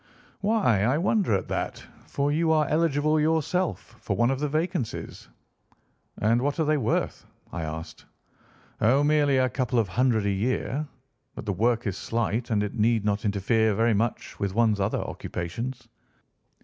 "'Why, 0.39 0.81
I 0.81 0.97
wonder 0.97 1.35
at 1.35 1.47
that, 1.49 1.85
for 2.07 2.31
you 2.31 2.51
are 2.51 2.67
eligible 2.67 3.19
yourself 3.19 3.97
for 4.01 4.15
one 4.15 4.31
of 4.31 4.39
the 4.39 4.49
vacancies.' 4.49 5.27
"'And 6.19 6.41
what 6.41 6.59
are 6.59 6.65
they 6.65 6.75
worth?' 6.77 7.23
I 7.53 7.61
asked. 7.61 8.05
"'Oh, 8.81 9.03
merely 9.03 9.37
a 9.37 9.47
couple 9.47 9.77
of 9.77 9.89
hundred 9.89 10.25
a 10.25 10.31
year, 10.31 10.87
but 11.35 11.45
the 11.45 11.53
work 11.53 11.85
is 11.85 11.97
slight, 11.97 12.49
and 12.49 12.63
it 12.63 12.73
need 12.73 13.05
not 13.05 13.25
interfere 13.25 13.75
very 13.75 13.93
much 13.93 14.39
with 14.39 14.55
one's 14.55 14.79
other 14.79 14.97
occupations. 15.01 15.87